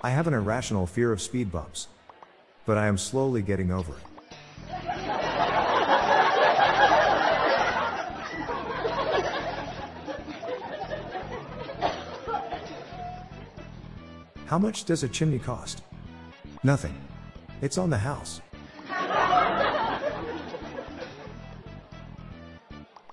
I 0.00 0.10
have 0.10 0.28
an 0.28 0.34
irrational 0.34 0.86
fear 0.86 1.10
of 1.10 1.20
speed 1.20 1.50
bumps. 1.50 1.88
But 2.66 2.78
I 2.78 2.86
am 2.86 2.98
slowly 2.98 3.42
getting 3.42 3.72
over 3.72 3.94
it. 3.94 4.02
How 14.46 14.58
much 14.58 14.84
does 14.84 15.02
a 15.02 15.08
chimney 15.08 15.38
cost? 15.38 15.82
Nothing. 16.62 16.94
It's 17.60 17.76
on 17.76 17.90
the 17.90 17.98
house. 17.98 18.40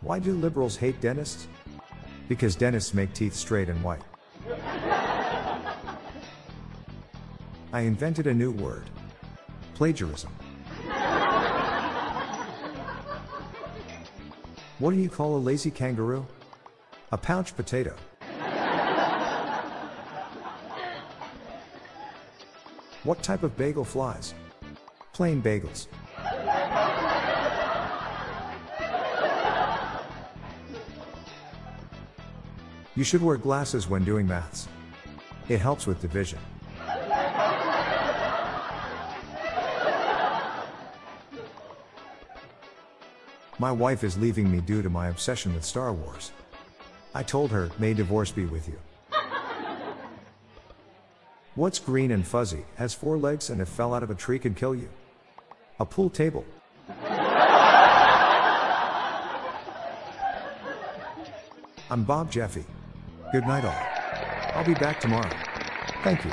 Why 0.02 0.20
do 0.20 0.34
liberals 0.34 0.78
hate 0.78 1.02
dentists? 1.02 1.48
Because 2.30 2.56
dentists 2.56 2.94
make 2.94 3.14
teeth 3.14 3.34
straight 3.34 3.70
and 3.70 3.84
white. 3.84 4.04
I 7.76 7.82
invented 7.82 8.26
a 8.28 8.34
new 8.34 8.52
word 8.52 8.90
plagiarism. 9.74 10.32
What 14.80 14.92
do 14.92 14.96
you 14.96 15.10
call 15.10 15.36
a 15.36 15.42
lazy 15.50 15.72
kangaroo? 15.72 16.26
A 17.12 17.18
pouch 17.18 17.54
potato. 17.54 17.94
What 23.04 23.22
type 23.22 23.44
of 23.44 23.58
bagel 23.58 23.84
flies? 23.84 24.34
Plain 25.12 25.42
bagels. 25.42 25.88
You 32.96 33.04
should 33.04 33.22
wear 33.22 33.36
glasses 33.36 33.90
when 33.90 34.06
doing 34.06 34.26
maths. 34.26 34.70
It 35.50 35.60
helps 35.60 35.86
with 35.86 36.00
division. 36.00 36.40
My 43.58 43.72
wife 43.72 44.04
is 44.04 44.18
leaving 44.18 44.52
me 44.52 44.60
due 44.60 44.82
to 44.82 44.90
my 44.90 45.08
obsession 45.08 45.54
with 45.54 45.64
Star 45.64 45.94
Wars. 45.94 46.32
I 47.14 47.24
told 47.24 47.52
her, 47.52 47.70
may 47.80 47.94
divorce 47.94 48.30
be 48.30 48.46
with 48.46 48.68
you. 48.68 48.78
What's 51.56 51.80
green 51.80 52.12
and 52.12 52.28
fuzzy, 52.28 52.66
has 52.76 52.94
four 52.94 53.18
legs, 53.18 53.50
and 53.50 53.62
if 53.62 53.70
fell 53.70 53.94
out 53.94 54.04
of 54.04 54.10
a 54.10 54.16
tree 54.16 54.40
could 54.40 54.58
kill 54.58 54.76
you? 54.76 54.90
A 55.80 55.86
pool 55.86 56.10
table. 56.10 56.44
I'm 61.90 62.04
Bob 62.04 62.30
Jeffey. 62.30 62.66
Good 63.32 63.48
night, 63.48 63.64
all. 63.64 64.58
I'll 64.58 64.66
be 64.66 64.74
back 64.74 65.00
tomorrow. 65.00 65.32
Thank 66.04 66.26
you. 66.26 66.32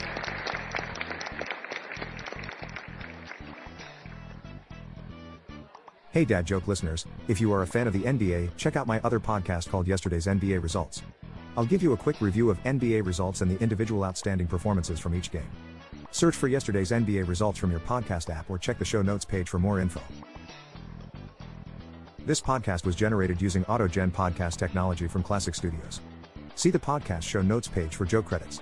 Hey, 6.13 6.27
Dad 6.27 6.45
Joke 6.45 6.69
listeners, 6.69 7.07
if 7.27 7.41
you 7.41 7.51
are 7.55 7.63
a 7.63 7.67
fan 7.67 7.87
of 7.87 7.95
the 7.95 8.03
NBA, 8.03 8.55
check 8.59 8.77
out 8.77 8.87
my 8.87 9.01
other 9.03 9.19
podcast 9.19 9.71
called 9.71 9.89
Yesterday's 9.89 10.27
NBA 10.27 10.63
Results. 10.63 11.01
I'll 11.57 11.65
give 11.65 11.83
you 11.83 11.95
a 11.95 11.97
quick 11.97 12.21
review 12.21 12.51
of 12.51 12.63
NBA 12.65 13.07
results 13.07 13.41
and 13.41 13.51
the 13.51 13.59
individual 13.63 14.05
outstanding 14.05 14.47
performances 14.47 15.01
from 15.01 15.15
each 15.15 15.31
game. 15.33 15.49
Search 16.11 16.37
for 16.37 16.49
yesterday's 16.49 16.91
NBA 16.91 17.27
results 17.27 17.59
from 17.59 17.71
your 17.71 17.81
podcast 17.81 18.29
app 18.29 18.51
or 18.51 18.59
check 18.59 18.79
the 18.79 18.85
show 18.85 19.01
notes 19.01 19.25
page 19.25 19.49
for 19.49 19.59
more 19.59 19.81
info. 19.81 20.03
This 22.27 22.43
podcast 22.43 22.85
was 22.85 22.95
generated 22.95 23.41
using 23.41 23.65
AutoGen 23.65 24.13
podcast 24.13 24.59
technology 24.59 25.07
from 25.07 25.23
Klassic 25.23 25.55
Studios. 25.55 26.03
See 26.57 26.69
the 26.69 26.79
podcast 26.79 27.23
show 27.23 27.41
notes 27.41 27.69
page 27.69 27.97
for 27.97 28.05
joke 28.05 28.27
credits. 28.27 28.61